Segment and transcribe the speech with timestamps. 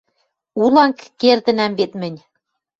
[0.63, 2.19] Уланг кердӹнӓм вет мӹнь.